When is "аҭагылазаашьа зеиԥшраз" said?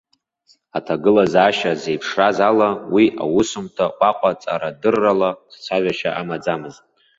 0.77-2.37